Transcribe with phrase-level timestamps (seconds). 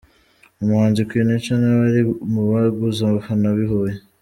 [0.61, 2.01] Umuhanzi Queen Cha nawe ari
[2.33, 3.95] mu baguze abafana b’i Huye.